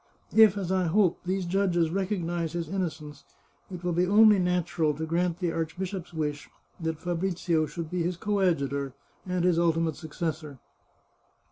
[0.35, 3.23] If, as I hope, these judges recognise his innocence,
[3.69, 8.17] it will be only natural to grant the archbishop's wish that Fabrizio shall be his
[8.17, 8.93] coadjutor,
[9.27, 10.57] and his ultimate successor.